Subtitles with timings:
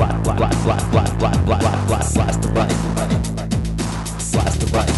[0.00, 0.40] Blast the right.
[4.58, 4.90] The right.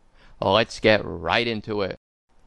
[0.41, 1.97] Let's get right into it.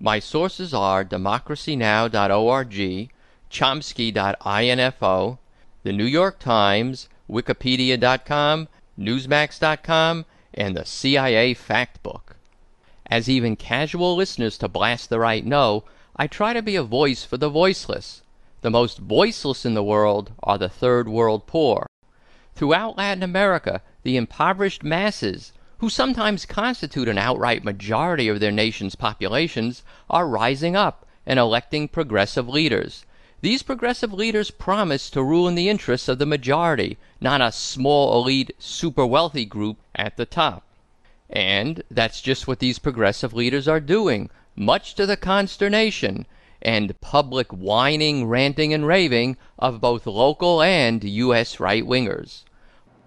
[0.01, 3.10] My sources are democracynow.org,
[3.51, 5.38] chomsky.info,
[5.84, 8.68] the New York Times, wikipedia.com,
[8.98, 10.24] newsmax.com,
[10.59, 12.34] and the CIA Factbook.
[13.09, 15.84] As even casual listeners to Blast the Right know,
[16.16, 18.23] I try to be a voice for the voiceless.
[18.62, 21.86] The most voiceless in the world are the third world poor.
[22.56, 28.96] Throughout Latin America, the impoverished masses, who sometimes constitute an outright majority of their nation's
[28.96, 33.06] populations, are rising up and electing progressive leaders.
[33.41, 38.21] These progressive leaders promise to rule in the interests of the majority, not a small
[38.21, 40.65] elite super wealthy group at the top.
[41.31, 46.27] And that's just what these progressive leaders are doing, much to the consternation
[46.61, 51.61] and public whining, ranting, and raving of both local and U.S.
[51.61, 52.43] right wingers.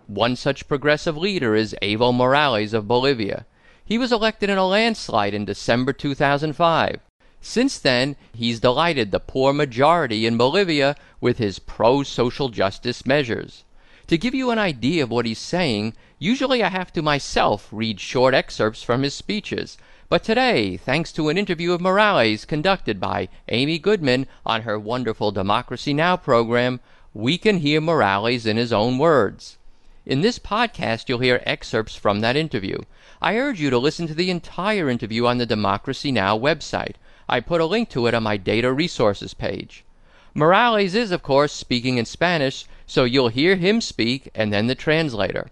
[0.07, 3.45] One such progressive leader is Evo Morales of Bolivia.
[3.83, 7.01] He was elected in a landslide in December 2005.
[7.43, 13.63] Since then, he's delighted the poor majority in Bolivia with his pro social justice measures.
[14.05, 17.99] To give you an idea of what he's saying, usually I have to myself read
[17.99, 19.79] short excerpts from his speeches.
[20.07, 25.31] But today, thanks to an interview of Morales conducted by Amy Goodman on her wonderful
[25.31, 26.17] Democracy Now!
[26.17, 26.79] program,
[27.11, 29.57] we can hear Morales in his own words.
[30.05, 32.77] In this podcast, you'll hear excerpts from that interview.
[33.19, 36.37] I urge you to listen to the entire interview on the Democracy Now!
[36.37, 36.97] website.
[37.31, 39.85] I put a link to it on my data resources page.
[40.33, 44.75] Morales is, of course, speaking in Spanish, so you'll hear him speak and then the
[44.75, 45.49] translator.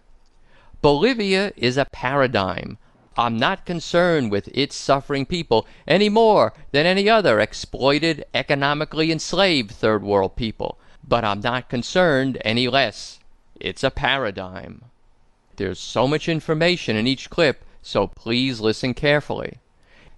[0.81, 2.77] Bolivia is a paradigm.
[3.17, 9.71] I'm not concerned with its suffering people any more than any other exploited, economically enslaved
[9.71, 13.19] third world people, but I'm not concerned any less.
[13.57, 14.83] It's a paradigm.
[15.55, 19.59] There's so much information in each clip, so please listen carefully.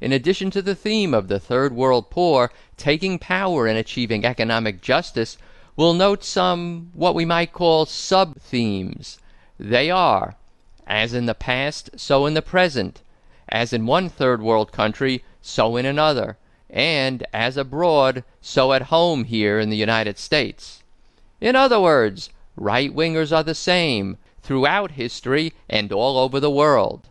[0.02, 4.82] In addition to the theme of the third world poor taking power and achieving economic
[4.82, 5.38] justice,
[5.76, 9.20] we'll note some what we might call sub themes.
[9.60, 10.36] They are
[10.88, 13.02] as in the past, so in the present,
[13.48, 16.38] as in one third world country, so in another,
[16.70, 20.82] and as abroad, so at home here in the United States.
[21.40, 27.08] In other words, right wingers are the same throughout history and all over the world.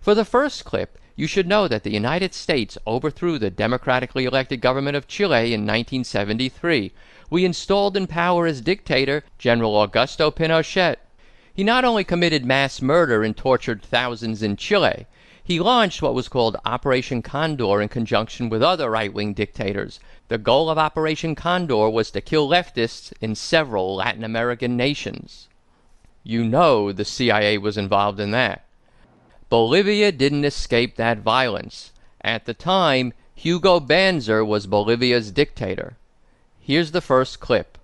[0.00, 4.60] For the first clip, you should know that the United States overthrew the democratically elected
[4.60, 6.92] government of Chile in 1973.
[7.30, 10.96] We installed in power as dictator General Augusto Pinochet.
[11.54, 15.06] He not only committed mass murder and tortured thousands in Chile,
[15.42, 19.98] he launched what was called Operation Condor in conjunction with other right wing dictators.
[20.28, 25.48] The goal of Operation Condor was to kill leftists in several Latin American nations.
[26.22, 28.65] You know the CIA was involved in that.
[29.48, 31.92] Bolivia didn't escape that violence.
[32.20, 35.96] At the time, Hugo Banzer was Bolivia's dictator.
[36.58, 37.78] Here's the first clip.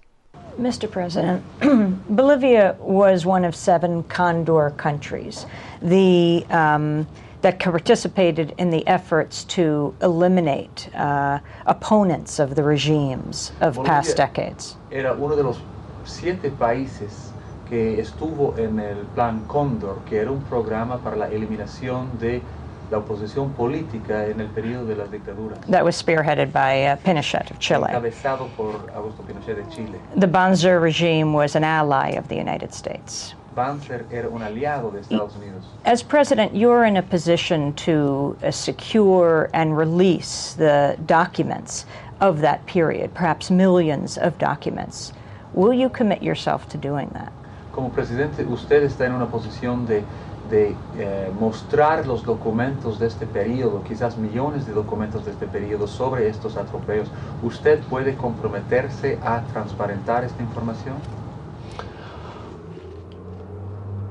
[0.59, 0.91] Mr.
[0.91, 1.45] President,
[2.09, 5.47] Bolivia was one of seven Condor countries
[5.81, 7.07] the, um,
[7.43, 14.17] that participated in the efforts to eliminate uh, opponents of the regimes of Bolivia past
[14.17, 14.77] decades.
[14.91, 15.59] Era uno de los
[16.05, 17.32] siete países
[17.73, 22.43] que estuvo en el Plan Cóndor, que era un programa para la eliminación de
[22.91, 25.59] la oposición política en el periodo de las dictaduras.
[25.71, 27.87] That was spearheaded by uh, Pinochet of Chile.
[27.89, 29.99] Encabezado por Augusto Pinochet de Chile.
[30.19, 33.35] The Banzer regime was an ally of the United States.
[33.57, 35.65] Banzer era un aliado de Estados Unidos.
[35.87, 41.87] As president, you're in a position to uh, secure and release the documents
[42.21, 45.15] of that period, perhaps millions of documents.
[45.55, 47.33] Will you commit yourself to doing that?
[47.73, 50.03] Como presidente, usted está en una posición de,
[50.51, 55.87] de eh, mostrar los documentos de este periodo, quizás millones de documentos de este periodo
[55.87, 57.09] sobre estos atropellos.
[57.43, 60.97] ¿Usted puede comprometerse a transparentar esta información?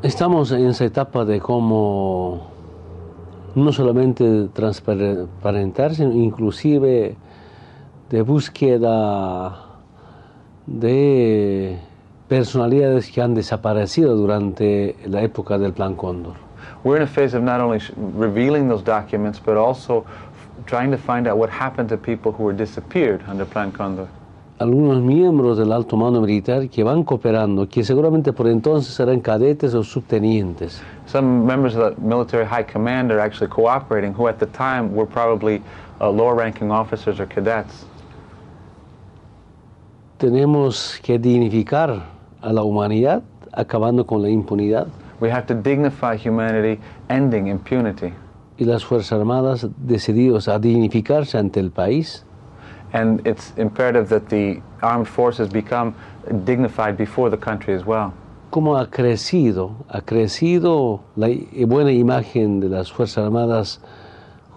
[0.01, 2.47] Estamos en esa etapa de cómo
[3.53, 7.15] no solamente transparentar, sino inclusive
[8.09, 9.65] de búsqueda
[10.65, 11.79] de
[12.31, 16.36] personalidades que han desaparecido durante la época del Plan Cóndor.
[16.86, 17.80] We're in a phase of not only
[18.18, 20.06] revealing those documents, but also
[20.66, 24.07] trying to find out what happened to people who were disappeared under Plan Condor.
[24.60, 29.74] Algunos miembros del alto mando militar que van cooperando, que seguramente por entonces serán cadetes
[29.74, 34.45] o subtenientes, Some members of the military high command are actually cooperating, who at the
[34.45, 35.62] time were probably
[36.00, 37.86] uh, lower ranking officers or cadets.
[40.18, 43.23] tenemos que dignificar a la humanidad
[43.53, 44.88] acabando con la impunidad
[45.19, 46.79] We have to dignify humanity,
[47.09, 48.13] ending impunity.
[48.57, 52.25] y las Fuerzas Armadas decididos a dignificarse ante el país
[52.93, 55.93] And it's imperative that the armed forces become
[56.45, 58.11] dignified before the country as well.
[58.49, 63.79] cómo ha crecido, ha crecido la i- buena imagen de las Fuerzas Armadas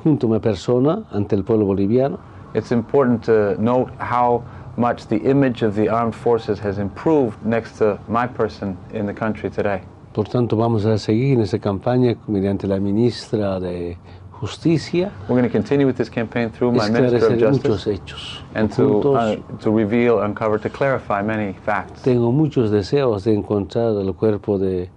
[0.03, 2.19] junto a mi persona ante el pueblo boliviano.
[2.55, 4.43] It's important to note how
[4.77, 9.15] much the image of the armed forces has improved next to my person in the
[9.15, 9.83] country today.
[10.13, 13.97] Por tanto, vamos a seguir en esta campaña mediante la ministra de
[14.41, 18.43] Justicia, We're going to continue with this campaign through my Minister of Justice hechos.
[18.55, 22.03] and to, uh, to reveal, uncover, to clarify many facts.
[22.03, 24.91] tengo muchos deseos de encontrar el cuerpo de,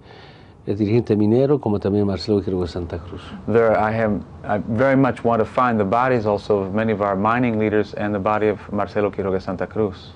[0.68, 3.22] el dirigente minero, como también Marcelo Quiroga Santa Cruz.
[3.46, 7.00] There, I have, I very much want to find the bodies also of many of
[7.00, 10.12] our mining leaders and the body of Marcelo Quiroga Santa Cruz.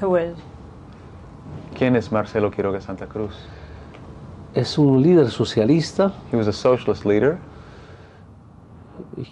[0.00, 0.36] Who is?
[1.74, 3.34] ¿Quién es Marcelo Quiroga Santa Cruz?
[4.54, 7.38] Es un líder socialista He was a socialist leader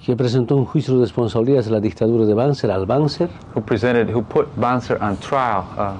[0.04, 4.12] que presentó un juicio de responsabilidades de la dictadura de Banzer al Banzer who presented,
[4.12, 5.64] who put Banzer on trial.
[5.78, 5.94] Uh,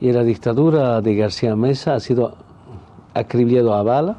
[0.00, 2.45] y la dictadura de García Mesa ha sido
[3.16, 4.16] acribillado a bala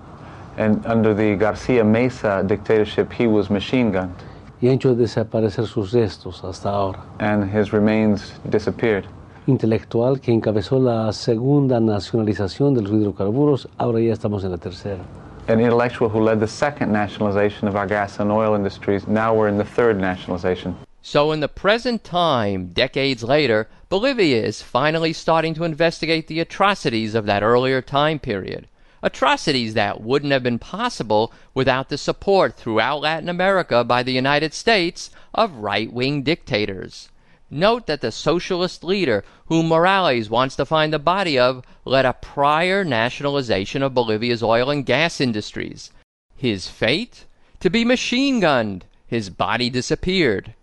[0.57, 4.15] and under the Garcia Meza dictatorship, he was machine gunned,
[4.59, 6.99] y ha hecho desaparecer sus restos hasta ahora.
[7.19, 9.05] and his remains disappeared.
[9.45, 15.03] Intelectual que encabezó la segunda nacionalización de los hidrocarburos, ahora ya estamos en la tercera.
[15.47, 19.07] An intellectual who led the second nationalization of our gas and oil industries.
[19.07, 20.75] Now we're in the third nationalization.
[21.01, 27.15] So, in the present time, decades later, Bolivia is finally starting to investigate the atrocities
[27.15, 28.67] of that earlier time period.
[29.03, 34.53] Atrocities that wouldn't have been possible without the support throughout Latin America by the United
[34.53, 37.09] States of right wing dictators.
[37.49, 42.13] Note that the socialist leader whom Morales wants to find the body of led a
[42.13, 45.91] prior nationalization of Bolivia's oil and gas industries.
[46.35, 47.25] His fate?
[47.61, 48.85] To be machine gunned.
[49.07, 50.53] His body disappeared.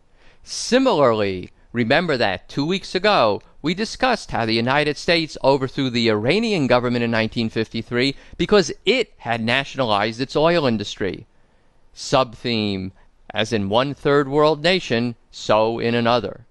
[0.42, 6.66] Similarly, remember that two weeks ago we discussed how the United States overthrew the Iranian
[6.66, 11.26] government in 1953 because it had nationalized its oil industry.
[11.94, 12.92] Subtheme
[13.32, 16.44] As in one third world nation, so in another.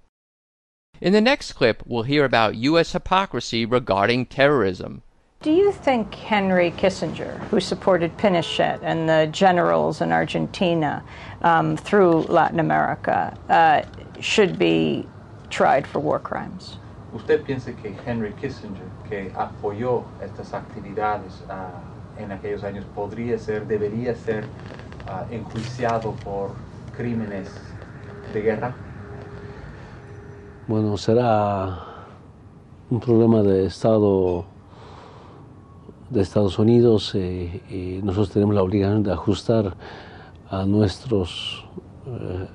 [1.02, 2.94] In the next clip, we'll hear about U.S.
[2.94, 5.04] hypocrisy regarding terrorism.
[5.44, 11.04] Do you think Henry Kissinger, who supported Pinochet and the generals in Argentina
[11.44, 13.84] um, through Latin America, uh,
[14.20, 15.06] should be
[15.52, 16.78] tried for war crimes?
[17.14, 21.70] ¿Usted piensa que Henry Kissinger, que apoyó estas actividades ah,
[22.18, 24.46] en aquellos años, podría ser, debería ser
[25.08, 26.52] ah, enjuiciado por
[26.98, 27.50] crímenes
[28.34, 28.76] de guerra?
[30.68, 31.78] Bueno, será
[32.90, 34.46] un problema de Estado
[36.10, 39.76] de Estados Unidos eh, y nosotros tenemos la obligación de ajustar
[40.50, 41.66] a nuestros
[42.06, 42.48] eh,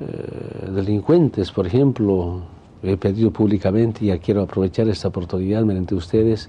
[0.00, 2.40] eh, delincuentes, por ejemplo,
[2.82, 6.48] he pedido públicamente y ya quiero aprovechar esta oportunidad mediante ustedes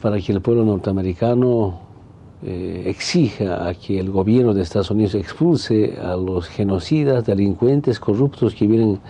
[0.00, 1.80] para que el pueblo norteamericano
[2.42, 8.54] eh, exija a que el gobierno de Estados Unidos expulse a los genocidas, delincuentes, corruptos
[8.54, 9.00] que vienen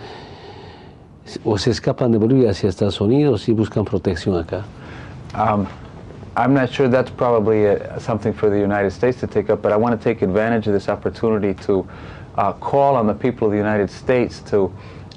[1.45, 4.65] o se escapan de Bolivia hacia Estados Unidos y buscan protección acá.
[5.33, 5.65] Um,
[6.35, 9.71] I'm not sure that's probably uh something for the United States to take up, but
[9.71, 11.85] I want to take advantage of this opportunity to
[12.35, 14.71] uh, call on the people of the United States to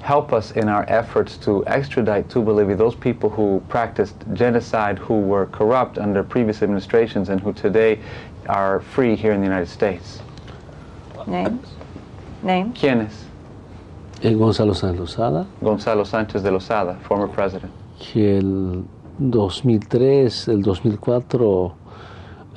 [0.05, 5.19] help us in our efforts to extradite to Bolivia those people who practiced genocide, who
[5.19, 7.99] were corrupt under previous administrations, and who today
[8.47, 10.21] are free here in the United States.
[11.25, 11.67] Names?
[12.43, 12.77] Names?
[12.79, 13.13] ¿Quiénes?
[14.21, 17.71] Eh, Gonzalo Sánchez Lozada, Gonzalo Sánchez de Lozada, former president.
[17.99, 18.83] que el
[19.17, 21.73] 2003, el 2004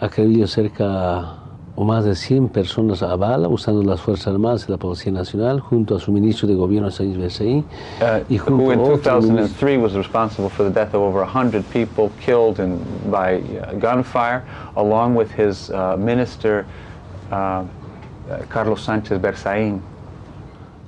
[0.00, 1.38] acribilló cerca
[1.80, 5.61] o más de 100 personas a bala usando las Fuerzas Armadas y la Policía Nacional
[5.61, 7.64] junto a su ministro de Gobierno, Sánchez Becerril,
[8.00, 9.47] Uh, y junto who in a otro ministro.
[9.61, 14.42] 2003 was responsible for the death of over 100 people killed in, by uh, gunfire,
[14.75, 16.66] along with his uh, minister
[17.30, 17.62] uh,
[18.49, 19.80] Carlos Sánchez Berzaín.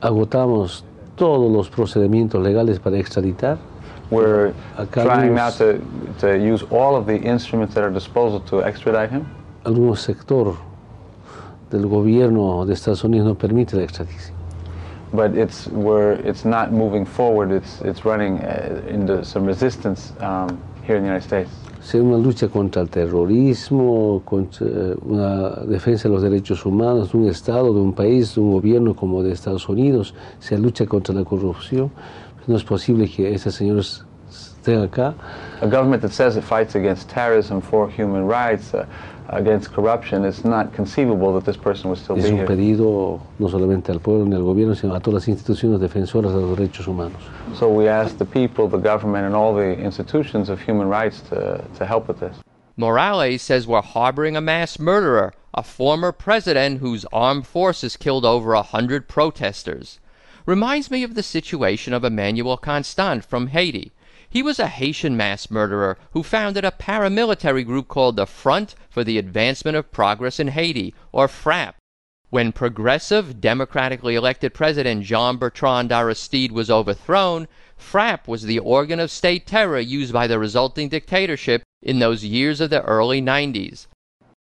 [0.01, 0.83] Agotamos
[1.15, 3.59] todos los procedimientos legales para extraditar.
[4.11, 4.55] We're
[4.91, 5.81] trying now to,
[6.19, 9.25] to use all of the instruments at our disposal to extradite him.
[9.63, 10.70] Algún sector
[11.71, 14.41] del gobierno de Estados Unidos no permite la extradición.
[15.13, 17.51] but it's we're it's not moving forward.
[17.51, 21.51] It's it's running uh, into some resistance um, here in the United States.
[21.83, 27.19] Es una lucha contra el terrorismo, contra eh, una defensa de los derechos humanos de
[27.19, 30.15] un Estado, de un país, de un gobierno como de Estados Unidos.
[30.39, 31.91] Se lucha contra la corrupción.
[32.47, 33.83] No es posible que ese señor
[34.67, 35.15] s-
[35.63, 38.87] A government that says it fights against terrorism, for human rights, uh,
[39.29, 42.47] against corruption, it's not conceivable that this person would still Es be un here.
[42.47, 46.41] pedido no solamente al pueblo ni al gobierno, sino a todas las instituciones defensoras de
[46.41, 47.21] los derechos humanos.
[47.55, 51.63] So we ask the people, the government, and all the institutions of human rights to
[51.79, 52.37] to help with this.
[52.77, 58.55] Morales says we're harboring a mass murderer, a former president whose armed forces killed over
[58.55, 59.99] a hundred protesters.
[60.47, 63.93] Reminds me of the situation of Emmanuel Constant from Haiti.
[64.31, 69.03] He was a Haitian mass murderer who founded a paramilitary group called the Front for
[69.03, 71.75] the Advancement of Progress in Haiti, or FRAPH.
[72.29, 79.11] When progressive, democratically elected President Jean Bertrand Aristide was overthrown, FRAPH was the organ of
[79.11, 83.89] state terror used by the resulting dictatorship in those years of the early 90s.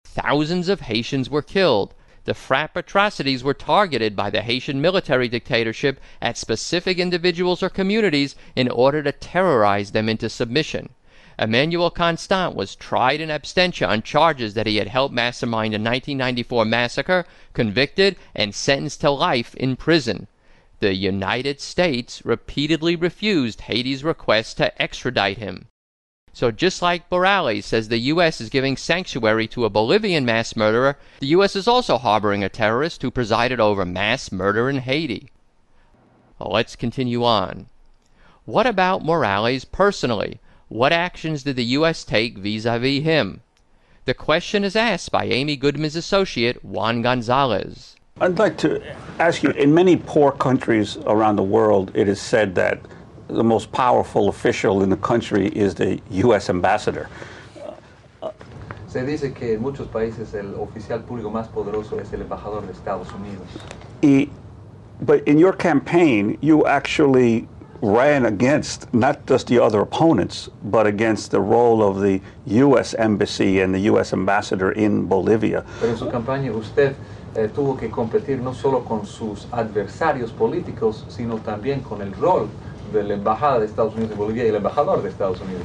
[0.07, 1.93] Thousands of Haitians were killed.
[2.27, 8.35] The FRAPH atrocities were targeted by the Haitian military dictatorship at specific individuals or communities
[8.57, 10.89] in order to terrorize them into submission.
[11.39, 16.65] Emmanuel Constant was tried in absentia on charges that he had helped mastermind a 1994
[16.65, 20.27] massacre, convicted, and sentenced to life in prison.
[20.81, 25.69] The United States repeatedly refused Haiti's request to extradite him.
[26.37, 28.43] So just like Morales says the U.S.
[28.43, 31.57] is giving sanctuary to a Bolivian mass murderer, the U.S.
[31.57, 35.31] is also harboring a terrorist who presided over mass murder in Haiti.
[36.39, 37.71] Well, let's continue on.
[38.45, 40.39] What about Morales personally?
[40.69, 42.05] What actions did the U.S.
[42.05, 43.41] take vis-a-vis him?
[44.05, 47.97] The question is asked by Amy Goodman's associate, Juan Gonzalez.
[48.21, 48.83] I'd like to
[49.19, 52.79] ask you in many poor countries around the world, it is said that
[53.29, 56.49] the most powerful official in the country is the U.S.
[56.49, 57.09] ambassador.
[58.89, 62.73] Se dice que en muchos países el oficial público más poderoso es el embajador de
[62.73, 63.47] Estados Unidos.
[64.03, 64.31] Y-
[65.03, 67.47] but in your campaign, you actually
[67.83, 72.95] ran against not just the other opponents, but against the role of the U.S.
[72.95, 74.13] embassy and the U.S.
[74.15, 75.63] ambassador in Bolivia.
[75.81, 76.97] Pero en su campaña usted
[77.35, 82.49] eh, tuvo que competir no solo con sus adversarios políticos, sino también con el rol
[82.93, 85.63] de la embajada de Estados Unidos en Bolivia y el embajador de Estados Unidos.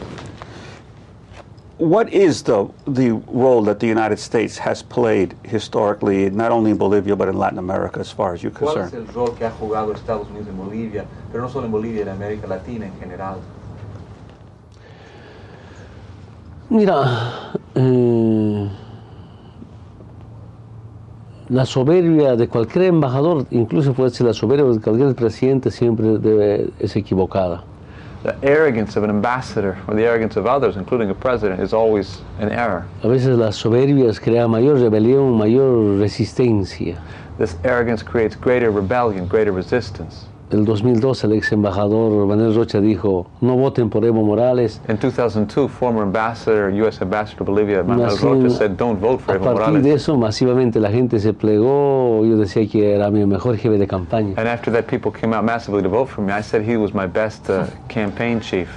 [1.78, 6.78] What is the the role that the United States has played historically, not only in
[6.78, 9.08] Bolivia but in Latin America, as far as you're ¿Cuál es concerned?
[9.10, 12.10] el rol que ha jugado Estados Unidos en Bolivia, pero no solo en Bolivia, en
[12.10, 13.38] América Latina en general?
[16.70, 18.31] Mira, eh,
[21.52, 26.70] la soberbia de cualquier embajador, incluso puede ser la soberbia de cualquier presidente, siempre debe,
[26.80, 27.62] es equivocada.
[28.24, 32.22] The arrogance of an ambassador or the arrogance of others, including a president, is always
[32.40, 32.86] an error.
[33.04, 36.98] A veces la soberbia crea mayor rebelión, mayor resistencia.
[37.38, 40.28] This arrogance creates greater rebellion, greater resistance.
[40.52, 44.82] El 2012 el ex embajador Manuel Rocha dijo, no voten por Evo Morales.
[44.90, 47.02] In 2002, former ambassador, U.S.
[47.02, 50.18] ambassador to Bolivia, Manuel Rocha, said, "Don't vote for a Evo partir de Morales." eso,
[50.18, 52.26] masivamente la gente se plegó.
[52.26, 54.34] Yo decía que era mi mejor jefe de campaña.
[54.36, 56.34] And after that, people came out massively to vote for me.
[56.34, 58.68] I said he was my best uh, campaign chief.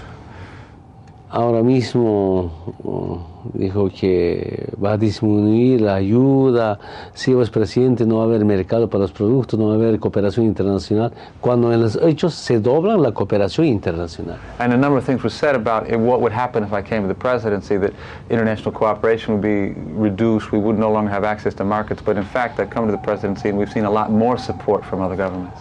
[1.36, 3.18] Ahora mismo oh,
[3.54, 6.78] dijo que va a disminuir la ayuda,
[7.12, 9.98] si es presidente no va a haber mercado para los productos, no va a haber
[9.98, 14.38] cooperación internacional, cuando en los hechos se doblan la cooperación internacional.
[14.60, 17.08] And a number of things were said about what would happen if I came to
[17.08, 17.92] the presidency, that
[18.30, 22.00] international cooperation would be reduced, we would no longer have access to markets.
[22.00, 24.84] But in fact, I've come to the presidency and we've seen a lot more support
[24.84, 25.58] from other governments.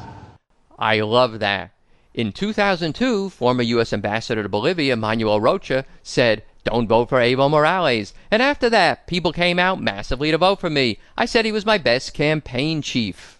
[0.77, 1.73] I love that.
[2.13, 3.91] In 2002, former U.S.
[3.91, 8.13] Ambassador to Bolivia, Manuel Rocha, said, Don't vote for Evo Morales.
[8.29, 11.00] And after that, people came out massively to vote for me.
[11.17, 13.39] I said he was my best campaign chief.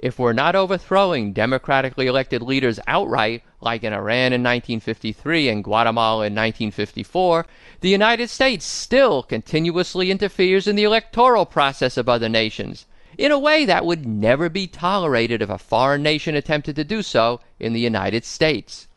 [0.00, 6.26] If we're not overthrowing democratically elected leaders outright, like in Iran in 1953 and Guatemala
[6.26, 7.46] in 1954,
[7.80, 12.86] the United States still continuously interferes in the electoral process of other nations
[13.20, 17.02] in a way that would never be tolerated if a foreign nation attempted to do
[17.02, 18.88] so in the United States.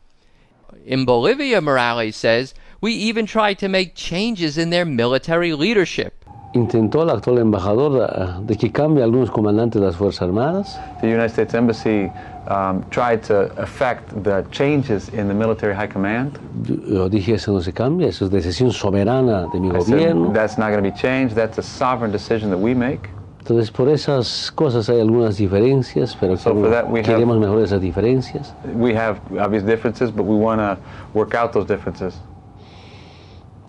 [0.86, 6.24] In Bolivia, Morales says, we even tried to make changes in their military leadership.
[6.54, 10.78] Intentó el actual embajador ah, de que cambie algunos comandantes de las Fuerzas Armadas.
[11.02, 12.10] The United States Embassy
[12.48, 16.38] um, tried to affect the changes in the military high command.
[16.66, 20.32] Yo, yo dije, eso no se cambia, eso es decisión soberana de mi I said,
[20.32, 21.34] that's not going to be changed.
[21.34, 23.10] That's a sovereign decision that we make.
[23.44, 28.54] Entonces, por esas cosas hay algunas diferencias, pero So we have- queremos mejorar esas diferencias.
[28.74, 30.78] We have obvious differences, but we want to
[31.12, 32.14] work out those differences.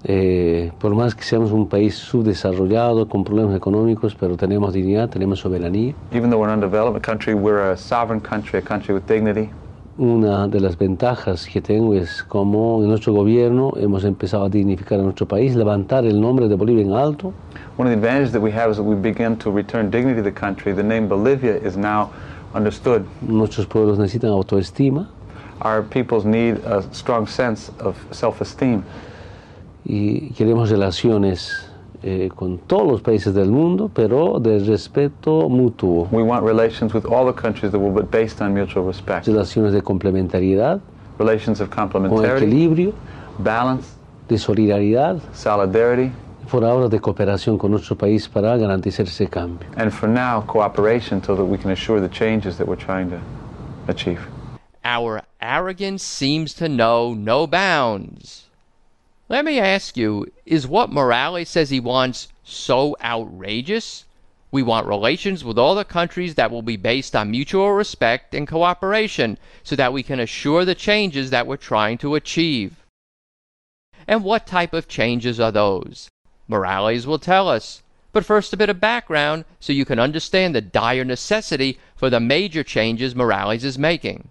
[0.05, 5.39] Eh, por más que seamos un país subdesarrollado, con problemas económicos, pero tenemos dignidad, tenemos
[5.39, 5.93] soberanía.
[6.13, 9.49] Even though we're an undeveloped country, we're a sovereign country, a country with dignity.
[9.97, 15.01] Una de las ventajas que tengo es como en nuestro gobierno hemos empezado a dignificar
[15.01, 17.33] a nuestro país, levantar el nombre de Bolivia en alto.
[17.77, 20.23] One of the advantages that we have is that we begin to return dignity to
[20.23, 20.71] the country.
[20.71, 22.11] The name Bolivia is now
[22.53, 23.05] understood.
[23.21, 25.07] Nuestros pueblos necesitan autoestima
[25.61, 28.83] Our peoples need a strong sense of self-esteem.
[29.85, 31.69] y queremos relaciones
[32.03, 37.05] eh, con todos los países del mundo, pero de respeto mutuo, We want relations with
[37.05, 39.27] all the countries that will be based on mutual respect.
[39.27, 40.79] relaciones de complementariedad,
[41.19, 42.93] Relations of con complementarity, equilibrio,
[43.39, 43.87] balance,
[44.27, 46.11] de solidaridad, solidarity,
[46.47, 49.67] por ahora de cooperación con nuestro país para garantizar ese cambio.
[49.77, 53.19] and for now, cooperation so that we can assure the changes that we're trying to
[53.87, 54.21] achieve.
[54.83, 58.43] Our arrogance seems to know no bounds.
[59.27, 64.05] Let me ask you is what Morales says he wants so outrageous?
[64.51, 68.47] We want relations with all the countries that will be based on mutual respect and
[68.47, 72.85] cooperation so that we can assure the changes that we're trying to achieve.
[74.07, 76.09] And what type of changes are those?
[76.47, 77.81] Morales will tell us.
[78.11, 82.19] But first, a bit of background so you can understand the dire necessity for the
[82.19, 84.29] major changes Morales is making.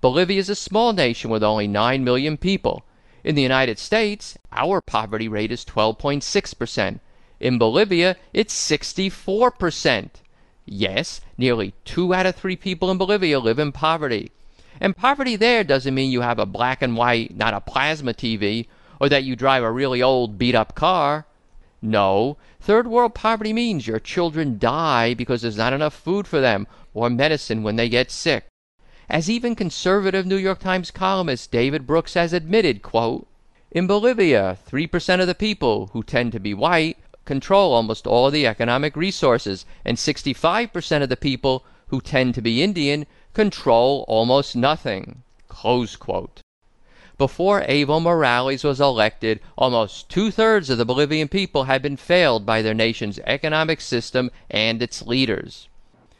[0.00, 2.84] Bolivia is a small nation with only 9 million people.
[3.22, 7.00] In the United States, our poverty rate is 12.6%.
[7.40, 10.10] In Bolivia, it's 64%.
[10.66, 14.32] Yes, nearly 2 out of 3 people in Bolivia live in poverty.
[14.80, 18.66] And poverty there doesn't mean you have a black and white, not a plasma TV,
[19.00, 21.26] or that you drive a really old beat up car.
[21.86, 26.66] No, third world poverty means your children die because there's not enough food for them
[26.94, 28.46] or medicine when they get sick.
[29.10, 33.26] As even conservative New York Times columnist David Brooks has admitted, quote,
[33.70, 38.46] in Bolivia, 3% of the people, who tend to be white, control almost all the
[38.46, 45.22] economic resources, and 65% of the people, who tend to be Indian, control almost nothing.
[45.48, 46.40] Close quote.
[47.16, 52.44] Before Evo Morales was elected, almost two thirds of the Bolivian people had been failed
[52.44, 55.68] by their nation's economic system and its leaders.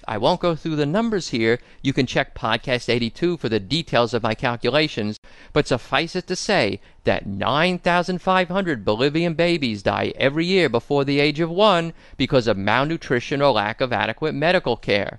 [0.06, 1.58] I won't go through the numbers here.
[1.82, 5.18] You can check Podcast 82 for the details of my calculations,
[5.52, 11.40] but suffice it to say that 9,500 Bolivian babies die every year before the age
[11.40, 15.18] of one because of malnutrition or lack of adequate medical care.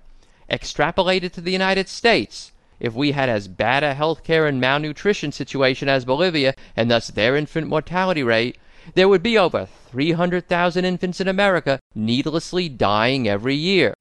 [0.50, 5.32] Extrapolated to the United States, if we had as bad a health care and malnutrition
[5.32, 8.58] situation as Bolivia, and thus their infant mortality rate,
[8.94, 13.96] there would be over 300,000 infants in America needlessly dying every year.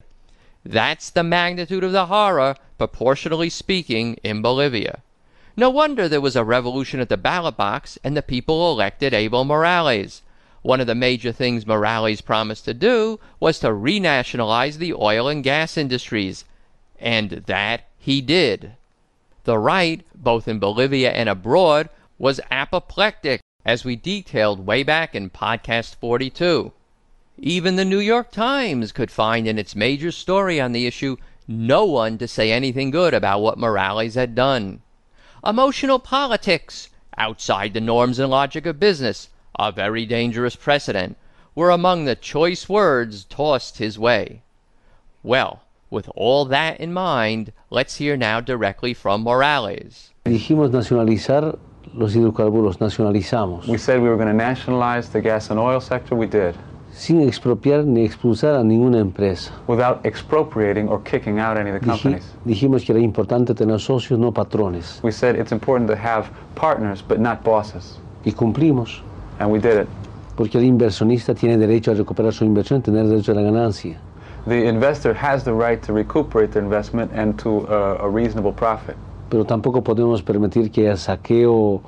[0.63, 5.01] That's the magnitude of the horror, proportionally speaking, in Bolivia.
[5.57, 9.45] No wonder there was a revolution at the ballot box and the people elected Evo
[9.45, 10.21] Morales.
[10.63, 15.43] One of the major things Morales promised to do was to renationalize the oil and
[15.43, 16.43] gas industries.
[16.99, 18.73] And that he did.
[19.45, 21.89] The right, both in Bolivia and abroad,
[22.19, 26.71] was apoplectic, as we detailed way back in Podcast 42.
[27.39, 31.83] Even the New York Times could find in its major story on the issue no
[31.83, 34.83] one to say anything good about what Morales had done.
[35.43, 41.17] Emotional politics, outside the norms and logic of business, a very dangerous precedent,
[41.55, 44.43] were among the choice words tossed his way.
[45.23, 45.63] Well,
[45.95, 50.11] with all that in mind, let's hear now directly from Morales.
[50.25, 51.57] Dijimos nacionalizar
[51.93, 56.13] los hidrocarburos, nacionalizamos, We said we were going to nationalize the gas and oil sector.
[56.15, 56.53] We did.
[56.91, 59.51] sin expropiar ni expulsar a ninguna empresa.
[59.67, 62.23] Without expropriating or kicking out any of the companies.
[62.45, 67.01] dijimos que era importante tener socios, no patrones, We said it's important to have partners,
[67.05, 67.97] but not bosses.
[68.25, 69.01] y cumplimos,
[69.39, 69.87] And we did it.
[70.35, 73.97] porque el inversionista tiene derecho a recuperar su inversión, tener derecho a la ganancia.
[74.47, 78.95] The investor has the right to recuperate their investment and to uh, a reasonable profit.
[79.29, 81.81] Pero tampoco podemos permitir que haya saqueo,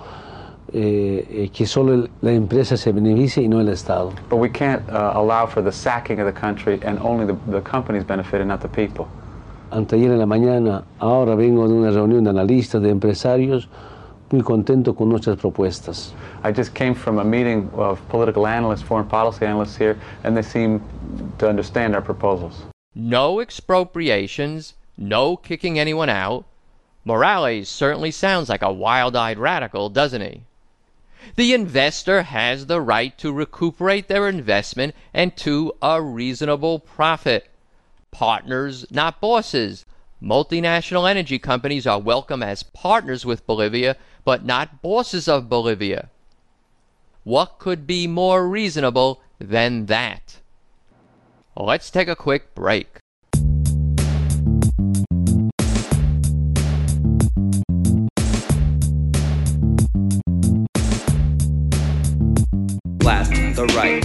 [0.74, 4.12] eh, eh, que solo el- la empresa se beneficie y no el Estado.
[4.30, 7.62] But we can't uh, allow for the sacking of the country and only the, the
[7.62, 9.06] companies benefit and not the people.
[9.70, 13.70] Anteayer en la mañana, ahora vengo de una reunión de analistas, de empresarios,
[14.32, 16.12] muy contento con nuestras propuestas.
[16.44, 20.42] I just came from a meeting of political analysts, foreign policy analysts here, and they
[20.42, 20.82] seem
[21.38, 22.64] to understand our proposals.
[22.94, 26.46] No expropriations, no kicking anyone out.
[27.06, 30.42] Morales certainly sounds like a wild eyed radical, doesn't he?
[31.36, 37.50] The investor has the right to recuperate their investment and to a reasonable profit.
[38.12, 39.86] Partners, not bosses.
[40.22, 43.96] Multinational energy companies are welcome as partners with Bolivia,
[44.28, 46.10] but not bosses of Bolivia.
[47.24, 50.42] What could be more reasonable than that?
[51.56, 52.98] Let's take a quick break.
[63.00, 64.04] Blast the right,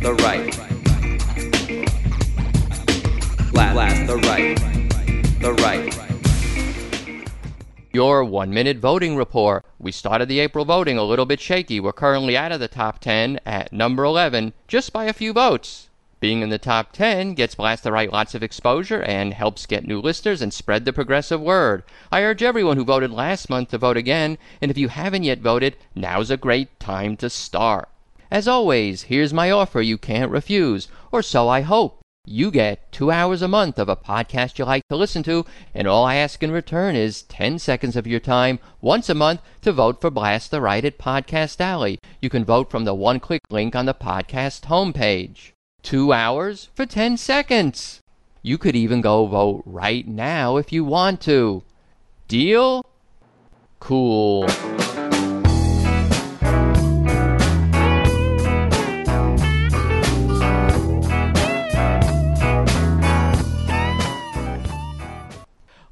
[0.00, 0.56] the right.
[3.50, 4.56] Blast the right,
[5.40, 6.01] the right.
[7.94, 9.66] Your one minute voting report.
[9.78, 11.78] We started the April voting a little bit shaky.
[11.78, 15.90] We're currently out of the top 10 at number 11, just by a few votes.
[16.18, 19.86] Being in the top 10 gets Blast the Right lots of exposure and helps get
[19.86, 21.82] new listeners and spread the progressive word.
[22.10, 25.40] I urge everyone who voted last month to vote again, and if you haven't yet
[25.40, 27.90] voted, now's a great time to start.
[28.30, 32.01] As always, here's my offer you can't refuse, or so I hope.
[32.26, 35.88] You get two hours a month of a podcast you like to listen to, and
[35.88, 39.72] all I ask in return is 10 seconds of your time once a month to
[39.72, 41.98] vote for Blast the Right at Podcast Alley.
[42.20, 45.50] You can vote from the one click link on the podcast homepage.
[45.82, 47.98] Two hours for 10 seconds.
[48.40, 51.64] You could even go vote right now if you want to.
[52.28, 52.86] Deal?
[53.80, 54.46] Cool.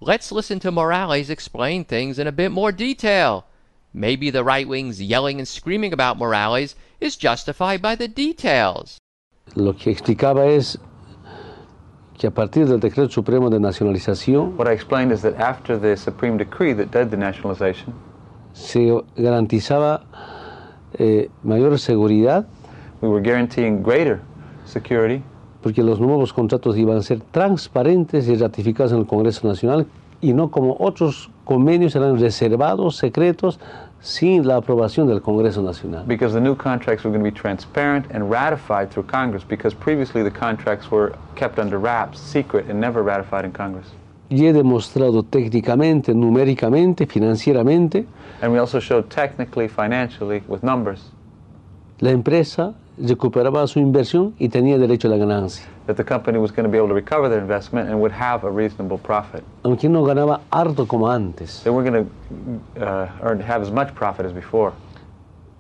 [0.03, 3.45] Let's listen to Morales explain things in a bit more detail.
[3.93, 8.97] Maybe the right wing's yelling and screaming about Morales is justified by the details.
[9.55, 10.79] Lo que explicaba es
[12.19, 15.95] que a partir del decreto supremo de nacionalización What I explained is that after the
[15.99, 17.93] Supreme Decree that did the nationalization,
[18.55, 20.07] se garantizaba
[20.99, 22.47] eh, mayor seguridad
[23.03, 24.23] we were guaranteeing greater
[24.65, 25.23] security
[25.63, 29.87] porque los nuevos contratos iban a ser transparentes y ratificados en el Congreso Nacional
[30.21, 33.59] y no como otros convenios eran reservados, secretos,
[34.01, 36.05] sin la aprobación del Congreso Nacional.
[36.07, 40.23] because the new contracts were going to be transparent and ratified through Congress because previously
[40.23, 43.87] the contracts were kept under wraps, secret, and never ratified in Congress.
[44.31, 48.07] Y he demostrado técnicamente, numéricamente, financieramente,
[48.41, 51.11] And we also showed technically, financially, with numbers,
[51.99, 56.51] la empresa recuperaba su inversión y tenía derecho a la ganancia, that the company was
[56.51, 59.43] going to be able to recover their investment and would have a reasonable profit.
[59.65, 62.05] aunque no ganaba harto como antes, They weren't going
[62.77, 64.73] to uh, earn have as much profit as before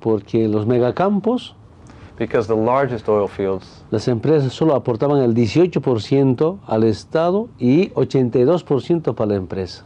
[0.00, 1.54] porque los megacampos,
[2.18, 9.14] because the largest oil fields, las empresas solo aportaban el 18% al Estado y 82%
[9.14, 9.84] para la empresa.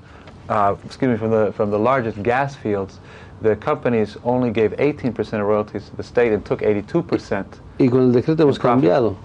[0.49, 2.99] uh, excuse me, from the from the largest gas fields,
[3.44, 7.44] the companies only gave 18% of royalties to the state and took 82%.
[7.78, 9.16] Y con el decreto hemos cambiado.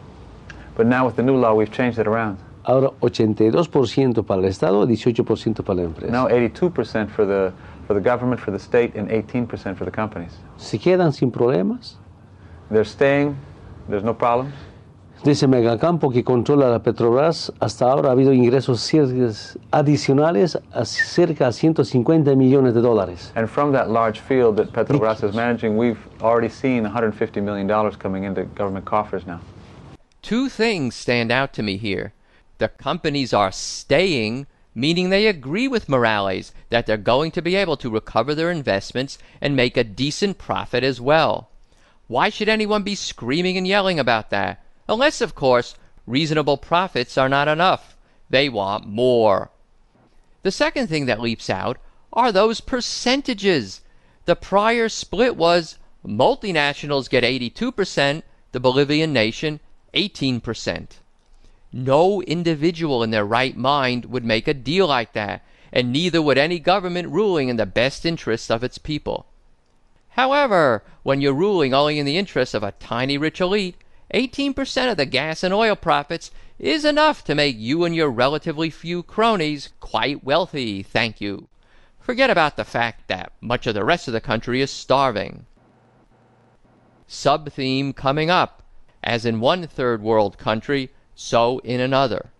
[0.75, 2.37] But now with the new law, we've changed it around.
[2.65, 6.11] Ahora 82% para el Estado 18% para la empresa.
[6.11, 7.53] Now 82% for the
[7.87, 10.37] for the government, for the state, and 18% for the companies.
[10.57, 11.95] Se quedan sin problemas.
[12.69, 13.35] They're staying.
[13.87, 14.53] There's no problems.
[15.23, 20.85] De ese megacampo que controla la Petrobras, hasta ahora ha habido ingresos cier- adicionales a
[20.85, 23.31] cerca de 150 millones de dólares.
[23.35, 27.97] And from that large field that Petrobras is managing, we've already seen 150 million dollars
[27.97, 29.41] coming into government coffers now.
[30.21, 32.13] Two things stand out to me here.
[32.59, 37.75] The companies are staying, meaning they agree with Morales that they're going to be able
[37.77, 41.49] to recover their investments and make a decent profit as well.
[42.07, 44.63] Why should anyone be screaming and yelling about that?
[44.89, 45.75] Unless, of course,
[46.07, 47.95] reasonable profits are not enough.
[48.27, 49.51] They want more.
[50.41, 51.77] The second thing that leaps out
[52.11, 53.81] are those percentages.
[54.25, 59.59] The prior split was multinationals get 82%, the Bolivian nation
[59.93, 60.87] 18%.
[61.71, 66.39] No individual in their right mind would make a deal like that, and neither would
[66.39, 69.27] any government ruling in the best interests of its people.
[70.09, 73.75] However, when you're ruling only in the interests of a tiny rich elite,
[74.13, 78.69] 18% of the gas and oil profits is enough to make you and your relatively
[78.69, 81.47] few cronies quite wealthy, thank you.
[81.99, 85.45] Forget about the fact that much of the rest of the country is starving.
[87.07, 88.63] Sub theme coming up.
[89.03, 92.31] As in one third world country, so in another.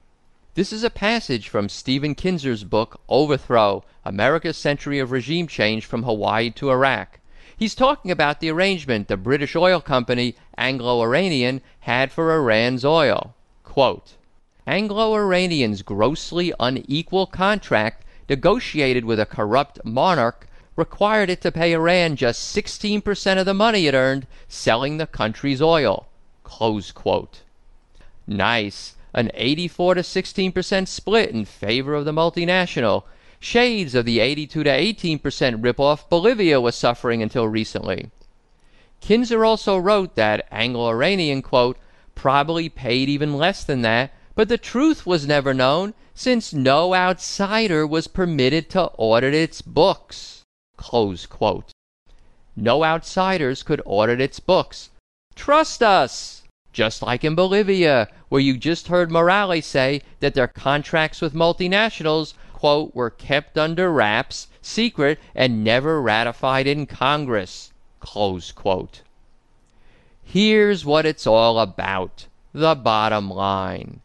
[0.56, 6.04] This is a passage from Stephen Kinzer's book Overthrow America's Century of Regime Change from
[6.04, 7.19] Hawaii to Iraq.
[7.60, 13.36] He's talking about the arrangement the British oil company Anglo Iranian had for Iran's oil.
[13.66, 14.14] Quote,
[14.66, 22.16] Anglo Iranian's grossly unequal contract negotiated with a corrupt monarch required it to pay Iran
[22.16, 26.08] just 16% of the money it earned selling the country's oil.
[26.44, 27.42] Close quote.
[28.26, 28.96] Nice.
[29.14, 33.04] An 84 to 16% split in favor of the multinational.
[33.40, 35.20] Shades of the 82 to 18%
[35.62, 38.12] ripoff Bolivia was suffering until recently.
[39.00, 41.78] Kinzer also wrote that Anglo Iranian, quote,
[42.16, 47.88] probably paid even less than that, but the truth was never known since no outsider
[47.88, 50.44] was permitted to audit its books.
[50.76, 51.72] Close quote.
[52.58, 54.90] No outsiders could audit its books.
[55.34, 56.44] Trust us!
[56.74, 62.34] Just like in Bolivia, where you just heard Morales say that their contracts with multinationals,
[62.60, 69.02] quote, were kept under wraps, secret, and never ratified in Congress, close quote.
[70.22, 74.02] Here's what it's all about the bottom line.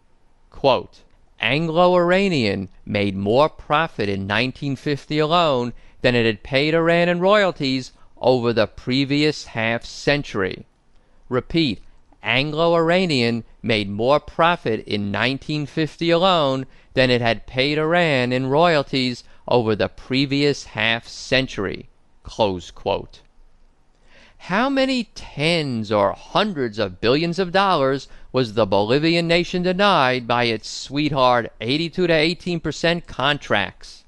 [0.50, 1.00] Quote,
[1.40, 7.90] Anglo Iranian made more profit in 1950 alone than it had paid Iran in royalties
[8.18, 10.64] over the previous half century.
[11.28, 11.80] Repeat,
[12.22, 19.24] Anglo Iranian made more profit in 1950 alone than it had paid Iran in royalties
[19.46, 21.88] over the previous half century.
[24.38, 30.44] How many tens or hundreds of billions of dollars was the Bolivian nation denied by
[30.44, 34.04] its sweetheart 82 to 18 percent contracts?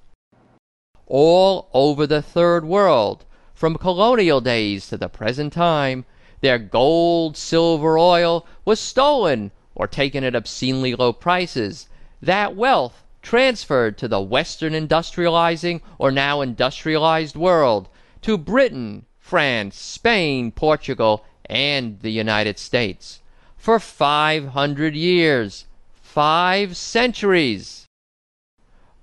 [1.07, 6.05] All over the third world, from colonial days to the present time,
[6.41, 11.89] their gold, silver, oil was stolen or taken at obscenely low prices.
[12.27, 17.89] That wealth transferred to the Western industrializing or now industrialized world,
[18.23, 23.21] to Britain, France, Spain, Portugal, and the United States.
[23.57, 25.67] For 500 years.
[25.95, 27.87] Five centuries.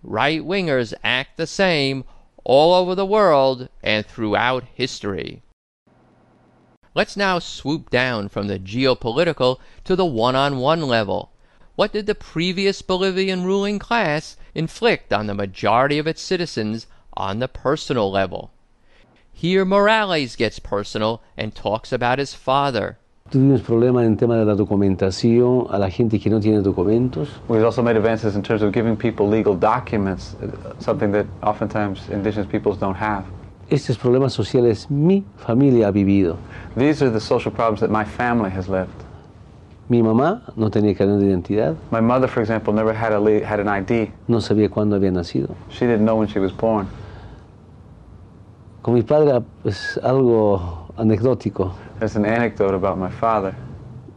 [0.03, 2.03] Right wingers act the same
[2.43, 5.43] all over the world and throughout history.
[6.93, 11.32] Let's now swoop down from the geopolitical to the one on one level.
[11.75, 16.85] What did the previous Bolivian ruling class inflict on the majority of its citizens
[17.17, 18.51] on the personal level?
[19.33, 22.99] Here Morales gets personal and talks about his father.
[23.31, 27.29] Tuvimos problemas en tema de la documentación a la gente que no tiene documentos.
[27.47, 32.07] We've also made advances in terms of giving people legal documents, uh, something that oftentimes
[32.09, 33.25] indigenous peoples don't have.
[33.71, 36.37] Estos problemas sociales mi familia ha vivido.
[36.77, 39.03] These are the social problems that my family has lived.
[39.89, 43.59] Mi mamá no tenía carnet de identidad, My mother, for example, never had, a had
[43.59, 44.09] an ID.
[44.27, 45.49] no sabía cuándo había nacido.
[45.69, 46.87] She didn't know when she was born.
[48.81, 51.73] Con mi padre, pues algo anecdótico.
[51.99, 53.53] There's an anecdote about my father.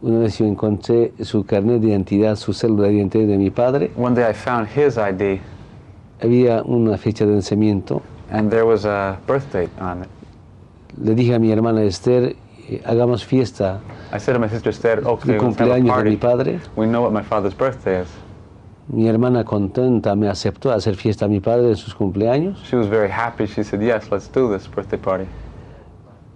[0.02, 3.90] Una vez yo encontré su carnet de identidad, su célula de identidad de mi padre.
[3.96, 5.40] One day I found his ID,
[6.22, 8.02] Había una fecha de vencimiento.
[8.30, 10.08] and there was a birth date on it.
[11.02, 12.34] Le dije a mi hermana Esther,
[12.68, 13.80] eh, hagamos fiesta
[14.12, 16.60] I said to my sister Esther, okay, have a cumpleaños de mi padre.
[16.76, 18.08] We know what my father's birthday is.
[18.88, 22.62] Mi hermana contenta me aceptó hacer fiesta a mi padre en sus cumpleaños.
[22.64, 23.46] She was very happy.
[23.46, 25.26] She said, yes, let's do this birthday party.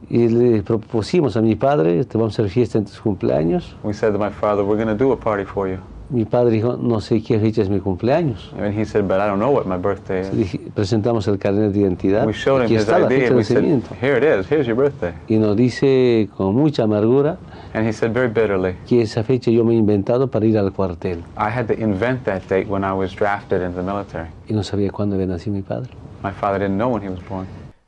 [0.08, 3.76] Y le propusimos a mi padre, te vamos a hacer fiesta en tus cumpleaños.
[3.84, 5.78] We said to my father, we're going to do a party for you.
[6.10, 8.52] Mi padre dijo, no sé qué fecha es mi cumpleaños.
[8.58, 10.32] And he said, but I don't know what my birthday is.
[10.32, 12.26] Dije- presentamos el carnet de identidad.
[12.26, 14.66] We showed him Aquí his está la ID fecha de said, here it is, here's
[14.66, 15.12] your birthday.
[15.28, 17.38] Y nos dice con mucha amargura
[17.74, 20.72] And he said very bitterly, que esa fecha yo me he inventado para ir al
[20.72, 21.22] cuartel.
[21.36, 24.28] I had to invent that date when I was drafted into the military.
[24.48, 25.90] Y no sabía cuándo había nacido mi padre.
[26.24, 27.46] My father didn't know when he was born.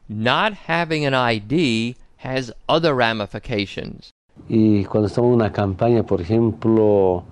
[0.09, 4.11] Not having an ID has other ramifications.
[4.49, 7.25] Y cuando estamos en una campaña, por ejemplo,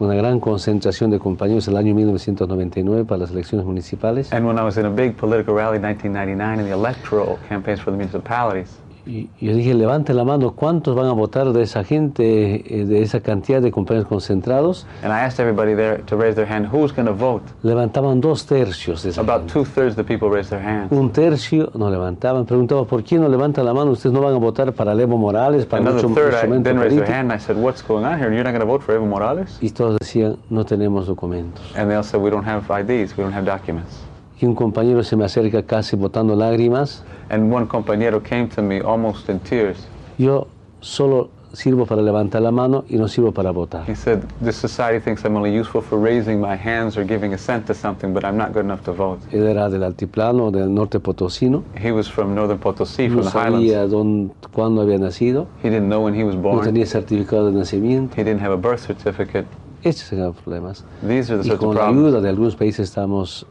[0.00, 4.62] una gran concentración de compañeros el año 1999 para las elecciones municipales, And when I
[4.62, 8.78] was in a big political rally in 1999 in the electoral campaigns for the municipalities,
[9.06, 13.02] y yo dije, levante la mano, ¿cuántos van a votar de esa gente, eh, de
[13.02, 14.86] esa cantidad de compañeros concentrados?
[15.02, 17.42] and I asked everybody there to raise their hand, who's going to vote?
[17.62, 19.52] Levantaban dos tercios de esa About gente.
[19.52, 20.92] two thirds of the people raised their hands.
[20.92, 22.44] Un tercio no levantaban.
[22.46, 23.92] Preguntaba, ¿por qué no levantan la mano?
[23.92, 26.94] ¿Ustedes no van a votar para Evo Morales, para Another mucho third I didn't raise
[26.94, 27.32] their hand.
[27.32, 28.30] I said, what's going on here?
[28.32, 29.58] You're not going to vote for Evo Morales?
[29.60, 31.62] Y todos decían, no tenemos documentos.
[31.76, 34.00] And they all said, we don't have IDs, we don't have documents.
[34.40, 37.02] Y un compañero se me acerca casi botando lágrimas.
[37.28, 39.86] And one compañero came to me almost in tears.
[40.18, 40.46] Yo
[40.80, 43.82] solo sirvo para levantar la mano y no sirvo para votar.
[43.88, 47.66] He said, This society thinks I'm only useful for raising my hands or giving assent
[47.66, 49.18] to something, but I'm not good enough to vote.
[49.32, 51.64] Él era del altiplano, del norte potosino.
[51.76, 53.92] He was from northern Potosí, No from the sabía highlands.
[53.92, 55.48] dónde, cuándo había nacido.
[55.62, 56.64] He didn't know when he was No born.
[56.64, 58.14] tenía certificado de nacimiento.
[58.16, 59.46] He didn't have a birth certificate.
[59.82, 60.84] Estos eran los problemas.
[61.06, 63.46] These are the Y con la ayuda de algunos países estamos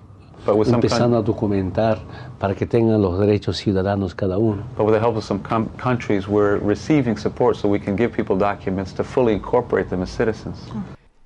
[0.47, 1.99] empezando a documentar
[2.39, 4.63] para que tengan los derechos ciudadanos cada uno.
[4.75, 8.11] but with the help of some com- countries, we're receiving support so we can give
[8.11, 10.57] people documents to fully incorporate them as citizens.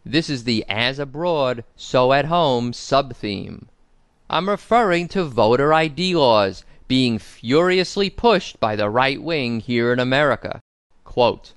[0.06, 3.68] This is the as abroad, so at home sub-theme.
[4.30, 10.00] I'm referring to voter ID laws being furiously pushed by the right wing here in
[10.00, 10.60] America.
[11.06, 11.54] Quote,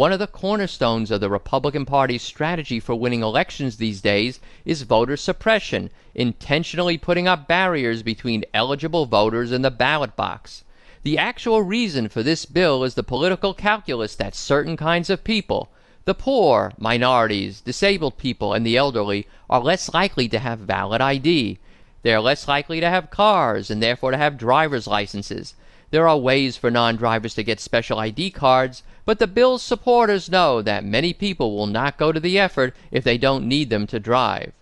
[0.00, 4.80] one of the cornerstones of the Republican Party's strategy for winning elections these days is
[4.80, 10.64] voter suppression, intentionally putting up barriers between eligible voters and the ballot box.
[11.02, 15.68] The actual reason for this bill is the political calculus that certain kinds of people,
[16.06, 21.58] the poor, minorities, disabled people, and the elderly, are less likely to have valid ID.
[22.00, 25.54] They are less likely to have cars and therefore to have driver's licenses.
[25.90, 30.30] There are ways for non drivers to get special ID cards, but the bill's supporters
[30.30, 33.88] know that many people will not go to the effort if they don't need them
[33.88, 34.52] to drive.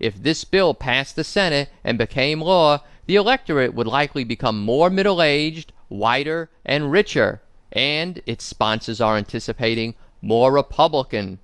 [0.00, 4.88] If this bill passed the Senate and became law, the electorate would likely become more
[4.88, 11.38] middle aged, whiter, and richer, and, its sponsors are anticipating, more Republican.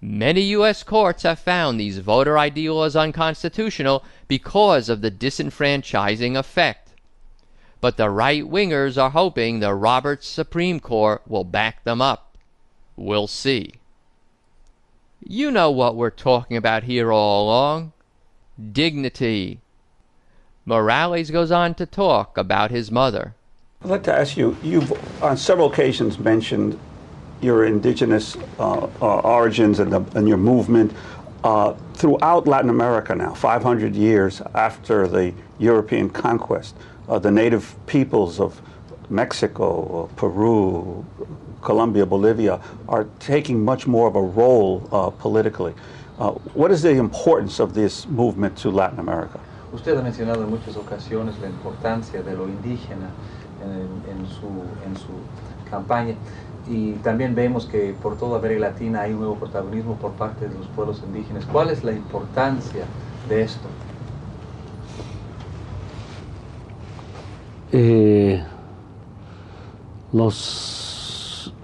[0.00, 0.82] Many U.S.
[0.82, 6.89] courts have found these voter ID laws unconstitutional because of the disenfranchising effect.
[7.80, 12.36] But the right wingers are hoping the Roberts Supreme Court will back them up.
[12.96, 13.74] We'll see.
[15.26, 17.92] You know what we're talking about here all along
[18.72, 19.60] dignity.
[20.64, 23.34] Morales goes on to talk about his mother.
[23.82, 26.78] I'd like to ask you, you've on several occasions mentioned
[27.40, 30.92] your indigenous uh, uh, origins and, the, and your movement
[31.42, 36.76] uh, throughout Latin America now, 500 years after the European conquest.
[37.10, 38.62] Uh, the native peoples of
[39.08, 41.04] Mexico, uh, Peru,
[41.60, 45.74] Colombia, Bolivia are taking much more of a role uh, politically.
[46.20, 49.40] Uh, what is the importance of this movement to Latin America?
[49.72, 53.10] Usted ha mencionado en muchas ocasiones la importancia de lo indígena
[53.64, 54.46] en, en su,
[54.86, 55.10] en su
[55.68, 56.14] campaña
[56.68, 60.54] y también vemos que por toda América Latina hay un nuevo protagonismo por parte de
[60.54, 61.44] los pueblos indígenas.
[61.50, 62.84] ¿Cuál es la importancia
[63.28, 63.68] de esto?
[67.72, 68.42] Eh,
[70.12, 71.54] los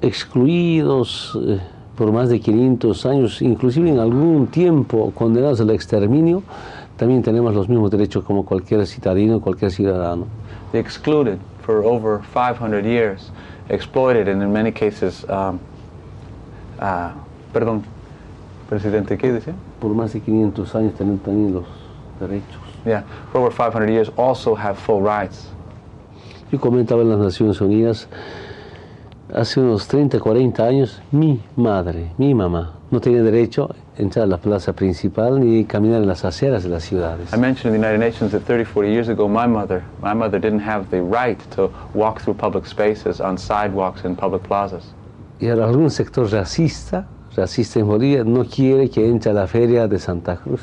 [0.00, 1.58] excluidos eh,
[1.96, 6.42] por más de 500 años, inclusive en algún tiempo condenados al exterminio,
[6.96, 10.26] también tenemos los mismos derechos como cualquier citadino, cualquier ciudadano.
[10.72, 13.32] The excluded for over 500 years,
[13.68, 15.58] exploited, and in many cases, um,
[16.80, 17.10] uh,
[17.52, 17.82] perdón,
[18.68, 19.54] presidente, ¿qué decía?
[19.80, 21.64] Por más de 500 años tenemos también los
[22.20, 22.59] derechos.
[22.84, 25.48] Yeah, for over 500 years also have full rights.
[26.50, 28.08] Yo comentaba en las Naciones Unidas,
[29.32, 34.26] hace unos 30, 40 años, mi madre, mi mamá, no tenía derecho a entrar a
[34.26, 37.32] la plaza principal ni caminar en las aceras de las ciudades.
[37.32, 40.40] I mentioned in the United Nations that 30, 40 years ago, my mother, my mother
[40.40, 44.92] didn't have the right to walk through public spaces on sidewalks in public plazas.
[45.38, 49.86] Y ahora algún sector racista, racista en Bolivia, no quiere que entre a la feria
[49.86, 50.62] de Santa Cruz.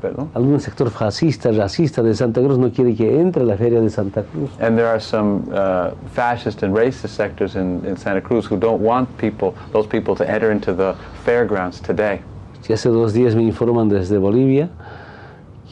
[0.00, 0.30] Perdón?
[0.34, 3.90] Algún sector fascista, racista de Santa Cruz no quiere que entre a la feria de
[3.90, 4.50] Santa Cruz.
[4.60, 8.80] And there are some uh, fascist and racist sectors in, in Santa Cruz who don't
[8.80, 12.20] want people, those people to enter into the fairgrounds today.
[12.68, 14.68] Y hace dos días me informan desde Bolivia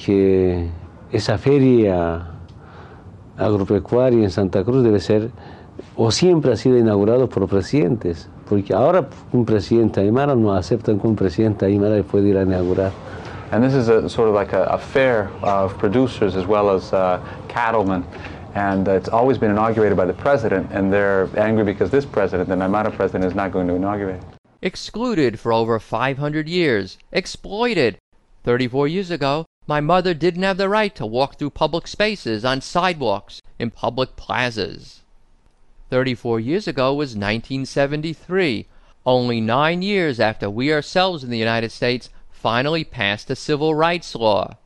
[0.03, 0.71] que
[1.13, 2.27] esa feria
[3.37, 5.31] agropecuaria en Santa Cruz debe ser
[5.95, 11.07] o siempre ha sido inaugurado por presidentes, porque ahora un presidente aymara no aceptan que
[11.07, 12.93] un presidente aymara puede ir a inaugurar.
[13.53, 16.93] And this is a sort of like a, a fair of producers as well as
[16.93, 18.05] uh, cattlemen.
[18.55, 22.55] And it's always been inaugurated by the president, and they're angry because this president, the
[22.55, 24.25] Naimara president, is not going to inaugurate it.
[24.63, 27.99] Excluded for over 500 years, exploited.
[28.45, 32.61] 34 years ago, my mother didn't have the right to walk through public spaces, on
[32.61, 35.03] sidewalks, in public plazas.
[35.91, 38.67] 34 years ago was 1973,
[39.05, 42.09] only nine years after we ourselves in the United States
[42.47, 44.57] finally passed a civil rights law.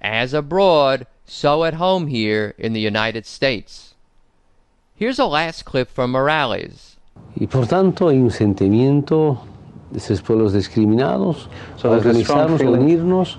[0.00, 3.94] As abroad, so at home here in the United States.
[4.94, 6.96] Here's a last clip from Morales.
[7.34, 9.38] Y por tanto hay un sentimiento
[9.90, 13.36] de esos pueblos discriminados, So there's strong organizarnos, feeling- unirnos,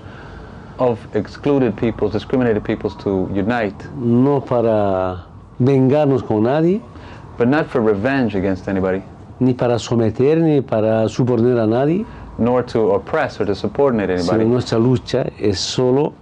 [0.78, 5.24] Of excluded peoples, discriminated peoples to unite, no para
[5.58, 6.82] vengarnos con nadie,
[7.38, 9.02] but not for revenge against anybody,
[9.40, 12.04] ni para someter, ni para subordinar a nadie,
[12.38, 14.50] nor to oppress or to subordinate sino anybody.
[14.50, 16.12] nuestra lucha es solo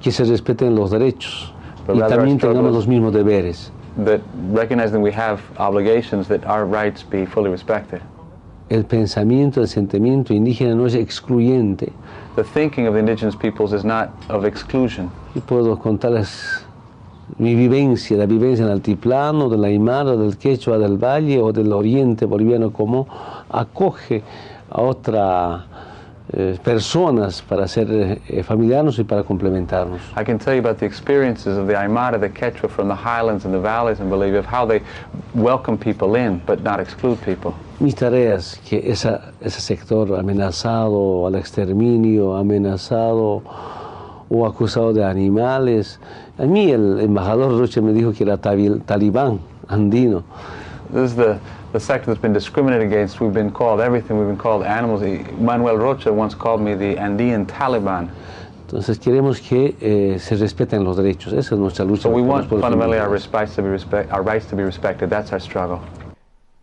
[0.00, 1.52] que se respeten los derechos
[1.86, 3.70] But y también tengamos los mismos deberes.
[4.04, 4.20] That
[4.52, 8.00] recognizing we have obligations that our rights be fully respected.
[8.68, 11.92] El pensamiento, el sentimiento indígena no es excluyente.
[12.34, 15.10] The thinking of the indigenous peoples is not of exclusion.
[15.34, 16.66] Y puedo contarles
[17.38, 21.72] mi vivencia, la vivencia en el altiplano, del Aymara, del Quechua, del Valle o del
[21.72, 23.06] Oriente boliviano, cómo
[23.48, 24.22] acoge
[24.76, 25.62] a otras
[26.64, 30.00] personas para ser eh, familiarnos y para complementarnos.
[30.16, 33.44] I can tell you about the experiences of the Aymara, the Quechua from the highlands
[33.44, 34.82] and the valleys in Bolivia, of how they
[35.34, 37.54] welcome people in but not exclude people.
[37.78, 43.42] Mis tareas, que esa, ese sector amenazado al exterminio, amenazado
[44.28, 46.00] o acusado de animales.
[46.38, 50.24] A mí el embajador Roche me dijo que era talibán andino.
[50.92, 51.38] This is the,
[51.76, 53.20] the sector that's been discriminated against.
[53.20, 54.18] We've been called everything.
[54.18, 55.02] We've been called animals.
[55.38, 58.10] Manuel Rocha once called me the Andean Taliban.
[58.66, 61.34] Entonces queremos que eh, se respeten los derechos.
[61.34, 62.02] Esa es nuestra lucha.
[62.02, 65.10] So we want fundamentally our, rights to be respect, our rights to be respected.
[65.10, 65.82] That's our struggle.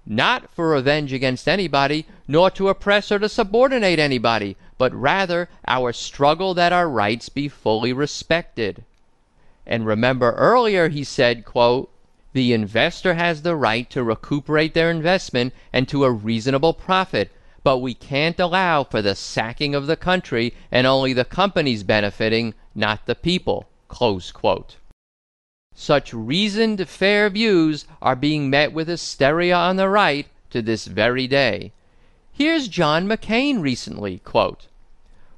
[0.05, 5.93] not for revenge against anybody, nor to oppress or to subordinate anybody, but rather our
[5.93, 8.83] struggle that our rights be fully respected.
[9.65, 11.89] And remember earlier he said, quote,
[12.33, 17.31] the investor has the right to recuperate their investment and to a reasonable profit,
[17.63, 22.53] but we can't allow for the sacking of the country and only the companies benefiting,
[22.75, 23.67] not the people.
[25.75, 31.27] Such reasoned, fair views are being met with hysteria on the right to this very
[31.27, 31.71] day.
[32.31, 34.67] Here's John McCain recently, quote,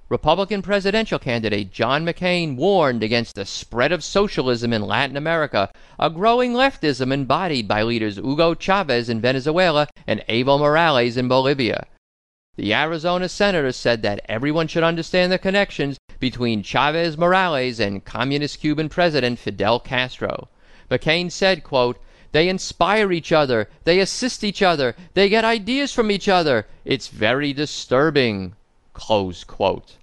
[0.07, 6.11] Republican presidential candidate John McCain warned against the spread of socialism in Latin America, a
[6.11, 11.87] growing leftism embodied by leaders Hugo Chavez in Venezuela and Evo Morales in Bolivia.
[12.55, 18.59] The Arizona senator said that everyone should understand the connections between Chavez Morales and communist
[18.59, 20.49] Cuban president Fidel Castro.
[20.91, 21.97] McCain said, quote,
[22.31, 26.67] they inspire each other, they assist each other, they get ideas from each other.
[26.83, 28.53] It's very disturbing.
[28.95, 29.97] Close quote.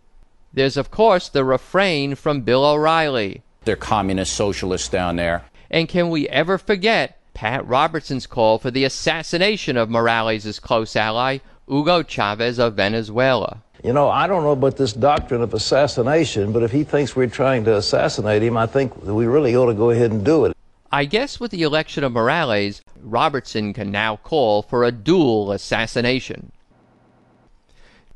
[0.53, 3.43] There's, of course, the refrain from Bill O'Reilly.
[3.65, 5.45] They're communist socialists down there.
[5.71, 11.39] And can we ever forget Pat Robertson's call for the assassination of Morales' close ally,
[11.67, 13.63] Hugo Chavez of Venezuela?
[13.83, 17.27] You know, I don't know about this doctrine of assassination, but if he thinks we're
[17.27, 20.57] trying to assassinate him, I think we really ought to go ahead and do it.
[20.93, 26.53] I guess with the election of Morales, Robertson can now call for a dual assassination.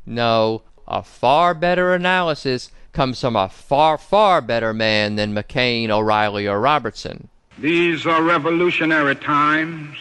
[0.05, 6.49] No, a far better analysis comes from a far, far better man than McCain, O'Reilly,
[6.49, 7.29] or Robertson.
[7.59, 9.99] These are revolutionary times.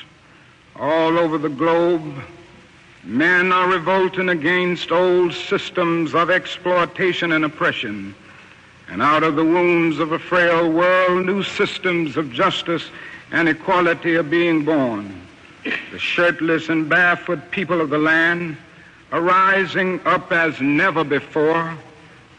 [0.77, 2.15] All over the globe,
[3.03, 8.13] men are revolting against old systems of exploitation and oppression.
[8.89, 12.89] And out of the wounds of a frail world, new systems of justice
[13.31, 15.21] and equality are being born.
[15.91, 18.57] The shirtless and barefoot people of the land
[19.15, 21.77] are rising up as never before.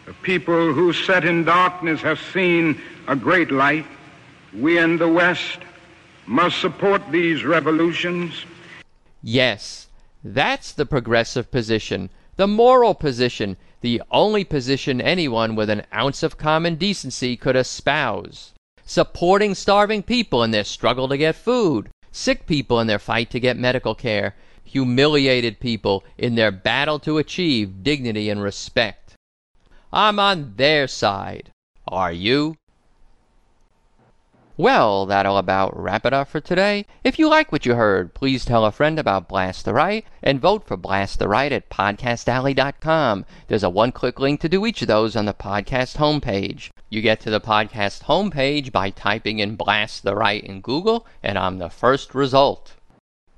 [0.05, 3.87] The people who sat in darkness have seen a great light.
[4.53, 5.61] We in the West
[6.27, 8.45] must support these revolutions.
[9.23, 9.89] Yes,
[10.23, 16.37] that's the progressive position, the moral position, the only position anyone with an ounce of
[16.37, 18.53] common decency could espouse.
[18.85, 23.41] Supporting starving people in their struggle to get food, sick people in their fight to
[23.41, 24.35] get medical care,
[24.67, 29.15] humiliated people in their battle to achieve dignity and respect.
[29.93, 31.51] I'm on their side.
[31.89, 32.57] Are you?
[34.59, 36.87] Well, that'll about wrap it up for today.
[37.05, 40.41] If you like what you heard, please tell a friend about Blast the Right and
[40.41, 43.27] vote for Blast the Right at podcastalley.com.
[43.49, 46.71] There's a one click link to do each of those on the podcast homepage.
[46.89, 51.37] You get to the podcast homepage by typing in Blast the Right in Google, and
[51.37, 52.76] I'm the first result.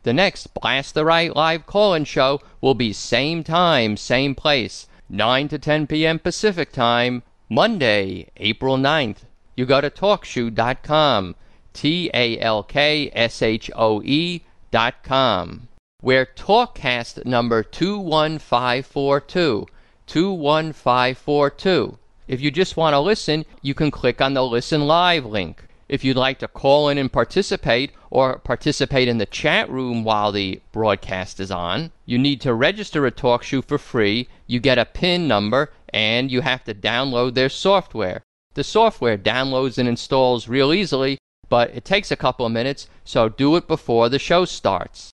[0.02, 4.88] The next Blast the Right live call in show will be same time, same place,
[5.08, 6.18] 9 to 10 p.m.
[6.18, 9.24] Pacific time, Monday, April 9th
[9.58, 11.34] you go to talkshoe.com,
[11.72, 15.66] T A L K S H O E dot com,
[16.00, 19.66] where Talkcast number 21542,
[20.06, 21.98] 21542.
[22.28, 25.64] If you just want to listen, you can click on the Listen Live link.
[25.88, 30.32] If you'd like to call in and participate, or participate in the chat room while
[30.32, 34.28] the broadcast is on, you need to register at TalkShoe for free.
[34.46, 38.22] You get a PIN number, and you have to download their software.
[38.54, 43.28] The software downloads and installs real easily, but it takes a couple of minutes, so
[43.28, 45.12] do it before the show starts.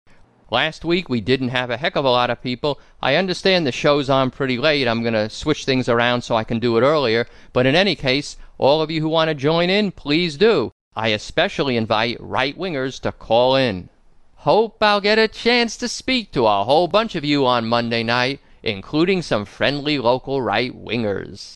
[0.51, 2.79] Last week we didn't have a heck of a lot of people.
[3.03, 4.87] I understand the show's on pretty late.
[4.87, 7.27] I'm going to switch things around so I can do it earlier.
[7.53, 10.71] But in any case, all of you who want to join in, please do.
[10.97, 13.89] I especially invite right wingers to call in.
[14.37, 18.03] Hope I'll get a chance to speak to a whole bunch of you on Monday
[18.03, 21.55] night, including some friendly local right wingers.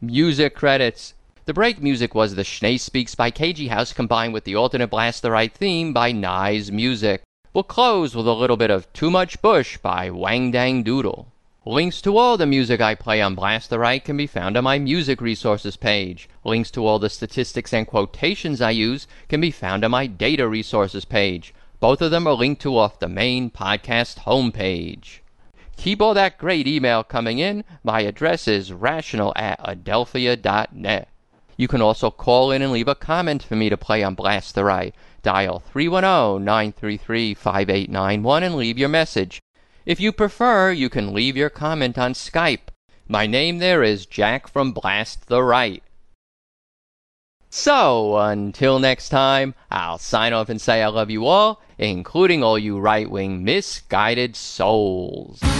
[0.00, 1.14] Music credits.
[1.46, 5.22] The break music was the Schnee Speaks by KG House combined with the alternate Blast
[5.22, 7.22] the Right theme by Nyes Music.
[7.52, 11.26] We'll close with a little bit of Too Much Bush by Wang Dang Doodle.
[11.66, 14.64] Links to all the music I play on Blast the Right can be found on
[14.64, 16.28] my music resources page.
[16.44, 20.46] Links to all the statistics and quotations I use can be found on my data
[20.46, 21.52] resources page.
[21.84, 25.18] Both of them are linked to off the main podcast homepage.
[25.76, 27.62] Keep all that great email coming in.
[27.82, 31.08] My address is rational at adelphia.net.
[31.58, 34.54] You can also call in and leave a comment for me to play on Blast
[34.54, 34.94] the Right.
[35.22, 39.42] Dial 310 933 5891 and leave your message.
[39.84, 42.72] If you prefer, you can leave your comment on Skype.
[43.06, 45.82] My name there is Jack from Blast the Right.
[47.56, 52.58] So, until next time, I'll sign off and say I love you all, including all
[52.58, 55.38] you right wing misguided souls.
[55.40, 55.54] I've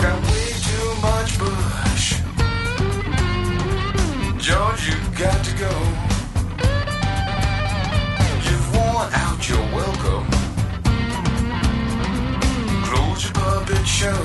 [0.00, 2.20] got way too much bush.
[4.38, 5.79] George, you got to go.
[14.00, 14.24] show.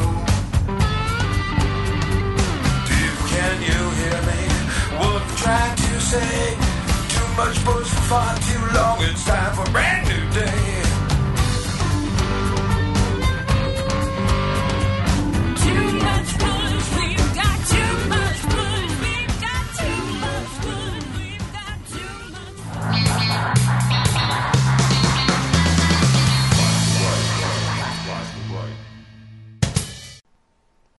[2.88, 4.42] Do you, can you hear me?
[5.00, 6.56] What I'm trying to say?
[7.14, 8.98] Too much buzz for far too long.
[9.02, 10.75] It's time for a brand new day.